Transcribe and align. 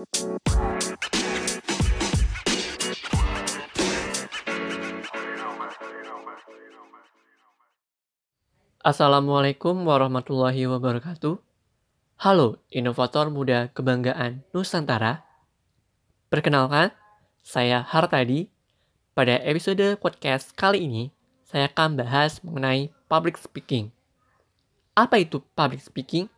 Assalamualaikum 0.00 0.16
warahmatullahi 9.84 10.64
wabarakatuh. 10.64 11.36
Halo, 12.16 12.56
inovator 12.72 13.28
muda 13.28 13.68
kebanggaan 13.76 14.40
Nusantara. 14.56 15.20
Perkenalkan, 16.32 16.96
saya 17.44 17.84
Hartadi. 17.84 18.48
Pada 19.12 19.36
episode 19.44 20.00
podcast 20.00 20.56
kali 20.56 20.88
ini, 20.88 21.12
saya 21.44 21.68
akan 21.68 22.00
bahas 22.00 22.40
mengenai 22.40 22.88
public 23.04 23.36
speaking. 23.36 23.92
Apa 24.96 25.20
itu 25.20 25.44
public 25.52 25.84
speaking? 25.84 26.32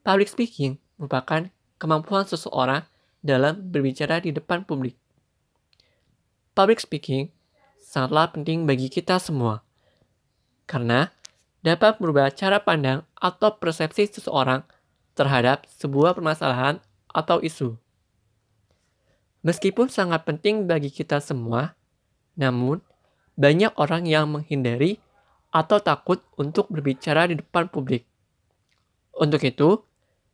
Public 0.00 0.32
speaking 0.32 0.80
merupakan 0.96 1.52
kemampuan 1.78 2.26
seseorang 2.26 2.84
dalam 3.22 3.58
berbicara 3.70 4.22
di 4.22 4.34
depan 4.34 4.66
publik. 4.66 4.98
Public 6.52 6.82
speaking 6.82 7.30
sangatlah 7.78 8.30
penting 8.34 8.66
bagi 8.66 8.90
kita 8.90 9.16
semua, 9.22 9.62
karena 10.66 11.10
dapat 11.62 11.98
merubah 11.98 12.30
cara 12.34 12.60
pandang 12.62 13.02
atau 13.18 13.56
persepsi 13.56 14.10
seseorang 14.10 14.62
terhadap 15.14 15.66
sebuah 15.66 16.14
permasalahan 16.14 16.78
atau 17.10 17.42
isu. 17.42 17.74
Meskipun 19.42 19.88
sangat 19.88 20.26
penting 20.26 20.66
bagi 20.66 20.90
kita 20.90 21.22
semua, 21.22 21.74
namun 22.34 22.82
banyak 23.38 23.70
orang 23.78 24.06
yang 24.06 24.26
menghindari 24.30 24.98
atau 25.54 25.80
takut 25.80 26.20
untuk 26.36 26.68
berbicara 26.68 27.30
di 27.30 27.38
depan 27.38 27.70
publik. 27.70 28.04
Untuk 29.14 29.42
itu, 29.46 29.87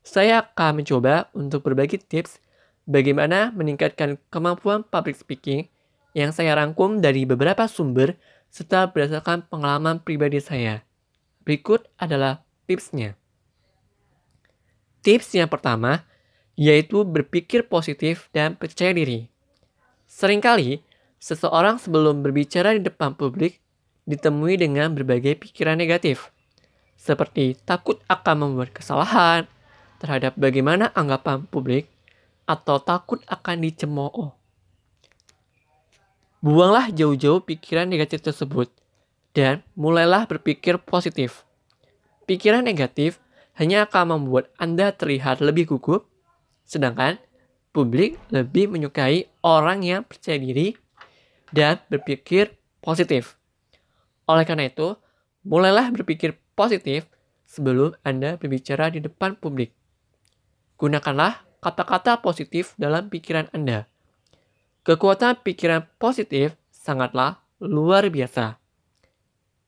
saya 0.05 0.45
akan 0.45 0.85
mencoba 0.85 1.33
untuk 1.33 1.65
berbagi 1.65 1.97
tips 1.97 2.37
bagaimana 2.85 3.49
meningkatkan 3.57 4.21
kemampuan 4.29 4.85
public 4.85 5.17
speaking 5.17 5.73
yang 6.13 6.31
saya 6.31 6.53
rangkum 6.55 7.01
dari 7.01 7.25
beberapa 7.25 7.65
sumber 7.65 8.21
serta 8.53 8.93
berdasarkan 8.93 9.49
pengalaman 9.49 9.99
pribadi 9.99 10.39
saya. 10.39 10.85
Berikut 11.43 11.89
adalah 11.97 12.45
tipsnya. 12.69 13.17
Tips 15.01 15.35
yang 15.35 15.49
pertama 15.49 16.05
yaitu 16.55 17.03
berpikir 17.03 17.67
positif 17.67 18.31
dan 18.31 18.55
percaya 18.55 18.95
diri. 18.95 19.27
Seringkali, 20.07 20.79
seseorang 21.19 21.83
sebelum 21.83 22.23
berbicara 22.23 22.79
di 22.79 22.87
depan 22.87 23.19
publik 23.19 23.59
ditemui 24.07 24.55
dengan 24.55 24.95
berbagai 24.95 25.35
pikiran 25.43 25.75
negatif, 25.75 26.31
seperti 26.95 27.59
takut 27.67 27.99
akan 28.07 28.47
membuat 28.47 28.71
kesalahan 28.71 29.51
terhadap 30.05 30.37
bagaimana 30.37 30.93
anggapan 30.93 31.49
publik 31.49 31.89
atau 32.45 32.77
takut 32.77 33.25
akan 33.25 33.65
dicemooh. 33.65 34.37
Buanglah 36.45 36.93
jauh-jauh 36.93 37.41
pikiran 37.41 37.89
negatif 37.89 38.21
tersebut 38.21 38.69
dan 39.33 39.65
mulailah 39.73 40.29
berpikir 40.29 40.77
positif. 40.77 41.49
Pikiran 42.29 42.61
negatif 42.61 43.17
hanya 43.57 43.89
akan 43.89 44.21
membuat 44.21 44.53
Anda 44.61 44.93
terlihat 44.93 45.41
lebih 45.41 45.73
gugup, 45.73 46.05
sedangkan 46.69 47.17
publik 47.73 48.21
lebih 48.29 48.69
menyukai 48.69 49.33
orang 49.41 49.81
yang 49.81 50.05
percaya 50.05 50.37
diri 50.37 50.77
dan 51.49 51.81
berpikir 51.89 52.53
positif. 52.85 53.41
Oleh 54.29 54.45
karena 54.45 54.69
itu, 54.69 55.01
mulailah 55.49 55.89
berpikir 55.97 56.37
positif 56.53 57.09
sebelum 57.49 57.97
Anda 58.05 58.37
berbicara 58.37 58.93
di 58.93 59.01
depan 59.01 59.41
publik. 59.41 59.73
Gunakanlah 60.85 61.41
kata-kata 61.65 62.21
positif 62.21 62.77
dalam 62.77 63.09
pikiran 63.09 63.49
Anda. 63.57 63.89
Kekuatan 64.85 65.41
pikiran 65.41 65.89
positif 65.97 66.61
sangatlah 66.69 67.41
luar 67.57 68.05
biasa. 68.13 68.61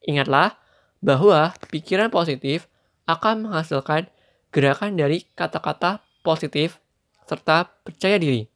Ingatlah 0.05 0.60
bahwa 1.00 1.56
pikiran 1.72 2.12
positif 2.12 2.69
akan 3.09 3.49
menghasilkan 3.49 4.12
gerakan 4.53 5.00
dari 5.00 5.25
kata-kata 5.32 6.05
positif 6.21 6.84
serta 7.25 7.65
percaya 7.81 8.21
diri. 8.21 8.53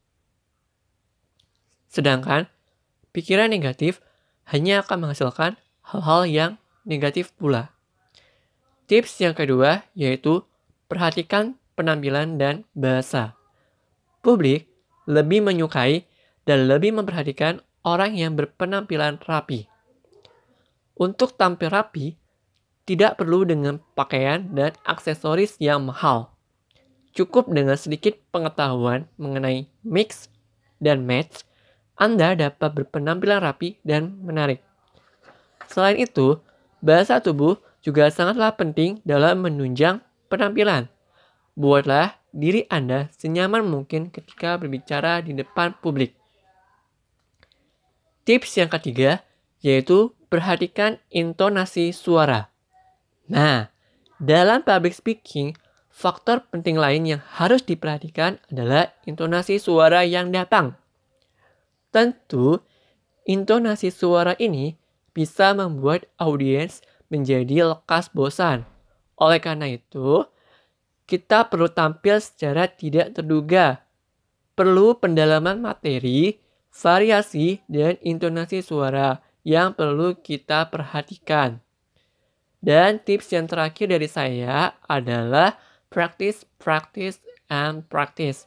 Sedangkan 1.88 2.44
pikiran 3.16 3.48
negatif 3.48 4.04
hanya 4.52 4.84
akan 4.84 5.08
menghasilkan 5.08 5.56
hal-hal 5.80 6.28
yang 6.28 6.50
negatif 6.84 7.32
pula. 7.40 7.72
Tips 8.84 9.16
yang 9.16 9.32
kedua 9.32 9.88
yaitu 9.96 10.44
perhatikan 10.92 11.56
penampilan 11.80 12.36
dan 12.36 12.68
bahasa. 12.76 13.32
Publik 14.20 14.68
lebih 15.08 15.40
menyukai 15.40 16.04
dan 16.44 16.68
lebih 16.68 16.92
memperhatikan 16.92 17.64
orang 17.80 18.12
yang 18.12 18.36
berpenampilan 18.36 19.16
rapi. 19.24 19.64
Untuk 21.00 21.40
tampil 21.40 21.72
rapi, 21.72 22.20
tidak 22.84 23.16
perlu 23.16 23.48
dengan 23.48 23.80
pakaian 23.96 24.52
dan 24.52 24.76
aksesoris 24.84 25.56
yang 25.56 25.80
mahal. 25.88 26.36
Cukup 27.16 27.48
dengan 27.48 27.80
sedikit 27.80 28.20
pengetahuan 28.28 29.08
mengenai 29.16 29.64
mix 29.80 30.28
dan 30.76 31.08
match, 31.08 31.48
Anda 31.96 32.36
dapat 32.36 32.76
berpenampilan 32.76 33.40
rapi 33.40 33.80
dan 33.80 34.20
menarik. 34.20 34.60
Selain 35.70 35.96
itu, 35.96 36.36
bahasa 36.84 37.22
tubuh 37.22 37.56
juga 37.80 38.12
sangatlah 38.12 38.52
penting 38.52 39.00
dalam 39.08 39.40
menunjang 39.40 40.04
penampilan. 40.28 40.92
Buatlah 41.60 42.16
diri 42.32 42.64
Anda 42.72 43.12
senyaman 43.12 43.68
mungkin 43.68 44.08
ketika 44.08 44.56
berbicara 44.56 45.20
di 45.20 45.36
depan 45.36 45.76
publik. 45.84 46.16
Tips 48.24 48.56
yang 48.56 48.72
ketiga 48.72 49.20
yaitu 49.60 50.16
perhatikan 50.32 50.96
intonasi 51.12 51.92
suara. 51.92 52.48
Nah, 53.28 53.68
dalam 54.16 54.64
public 54.64 54.96
speaking, 54.96 55.52
faktor 55.92 56.48
penting 56.48 56.80
lain 56.80 57.04
yang 57.04 57.20
harus 57.36 57.60
diperhatikan 57.60 58.40
adalah 58.48 58.96
intonasi 59.04 59.60
suara 59.60 60.00
yang 60.08 60.32
datang. 60.32 60.80
Tentu, 61.92 62.64
intonasi 63.28 63.92
suara 63.92 64.32
ini 64.40 64.80
bisa 65.12 65.52
membuat 65.52 66.08
audiens 66.16 66.80
menjadi 67.12 67.76
lekas 67.76 68.08
bosan. 68.16 68.64
Oleh 69.20 69.44
karena 69.44 69.68
itu, 69.68 70.24
kita 71.10 71.50
perlu 71.50 71.66
tampil 71.66 72.22
secara 72.22 72.70
tidak 72.70 73.18
terduga. 73.18 73.82
Perlu 74.54 74.94
pendalaman 74.94 75.58
materi, 75.58 76.38
variasi, 76.70 77.58
dan 77.66 77.98
intonasi 77.98 78.62
suara 78.62 79.18
yang 79.42 79.74
perlu 79.74 80.14
kita 80.14 80.70
perhatikan. 80.70 81.58
Dan 82.62 83.02
tips 83.02 83.34
yang 83.34 83.50
terakhir 83.50 83.90
dari 83.90 84.06
saya 84.06 84.78
adalah 84.86 85.58
practice, 85.90 86.46
practice, 86.62 87.18
and 87.50 87.82
practice. 87.90 88.46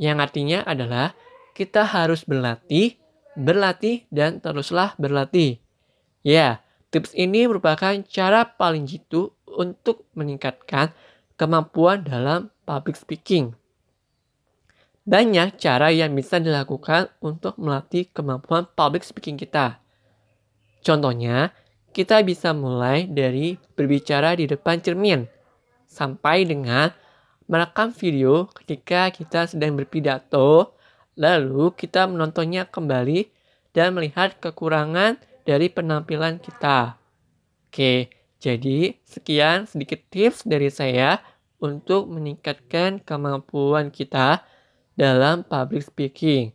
Yang 0.00 0.18
artinya 0.18 0.58
adalah 0.66 1.14
kita 1.54 1.86
harus 1.86 2.26
berlatih, 2.26 2.98
berlatih, 3.38 4.08
dan 4.10 4.42
teruslah 4.42 4.98
berlatih. 4.98 5.60
Ya, 6.24 6.64
tips 6.90 7.14
ini 7.14 7.46
merupakan 7.46 7.94
cara 8.08 8.48
paling 8.48 8.88
jitu 8.88 9.30
untuk 9.44 10.08
meningkatkan 10.16 10.96
kemampuan 11.38 12.02
dalam 12.02 12.50
public 12.66 12.98
speaking. 12.98 13.54
Banyak 15.08 15.56
cara 15.56 15.88
yang 15.88 16.12
bisa 16.12 16.36
dilakukan 16.36 17.08
untuk 17.24 17.56
melatih 17.56 18.10
kemampuan 18.12 18.68
public 18.76 19.06
speaking 19.06 19.40
kita. 19.40 19.80
Contohnya, 20.84 21.56
kita 21.96 22.20
bisa 22.20 22.52
mulai 22.52 23.08
dari 23.08 23.56
berbicara 23.72 24.36
di 24.36 24.44
depan 24.44 24.84
cermin 24.84 25.24
sampai 25.88 26.44
dengan 26.44 26.92
merekam 27.48 27.88
video 27.96 28.52
ketika 28.52 29.08
kita 29.08 29.48
sedang 29.48 29.72
berpidato, 29.80 30.76
lalu 31.16 31.72
kita 31.72 32.04
menontonnya 32.04 32.68
kembali 32.68 33.32
dan 33.72 33.96
melihat 33.96 34.36
kekurangan 34.36 35.16
dari 35.48 35.72
penampilan 35.72 36.36
kita. 36.36 37.00
Oke, 37.72 38.12
jadi 38.38 38.94
sekian 39.02 39.66
sedikit 39.66 39.98
tips 40.14 40.46
dari 40.46 40.70
saya 40.70 41.18
untuk 41.58 42.06
meningkatkan 42.06 43.02
kemampuan 43.02 43.90
kita 43.90 44.46
dalam 44.94 45.42
public 45.42 45.90
speaking. 45.90 46.54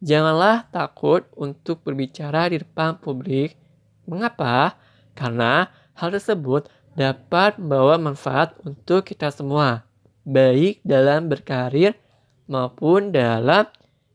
Janganlah 0.00 0.70
takut 0.70 1.26
untuk 1.34 1.82
berbicara 1.82 2.48
di 2.48 2.62
depan 2.62 2.96
publik. 3.02 3.58
Mengapa? 4.06 4.78
Karena 5.18 5.68
hal 5.98 6.14
tersebut 6.14 6.70
dapat 6.94 7.58
membawa 7.58 7.98
manfaat 8.00 8.56
untuk 8.64 9.04
kita 9.04 9.28
semua, 9.34 9.84
baik 10.24 10.80
dalam 10.86 11.28
berkarir 11.28 11.98
maupun 12.46 13.12
dalam 13.12 13.66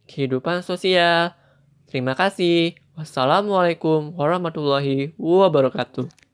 kehidupan 0.09 0.63
sosial. 0.65 1.35
Terima 1.85 2.17
kasih. 2.17 2.75
Wassalamualaikum 2.95 4.15
warahmatullahi 4.15 5.13
wabarakatuh. 5.19 6.24